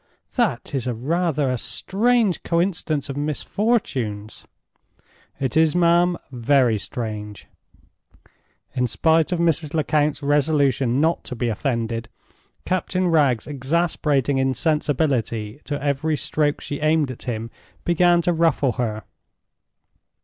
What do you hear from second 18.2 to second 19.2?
to ruffle her.